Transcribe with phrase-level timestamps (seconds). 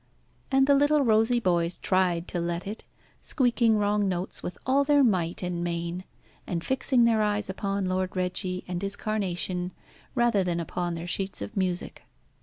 [0.49, 2.83] And the little rosy boys tried to let it,
[3.21, 6.05] squeaking wrong notes with all their might and main,
[6.47, 9.73] and fixing their eyes upon Lord Reggie and his carnation,
[10.15, 12.01] rather than upon their sheets of music.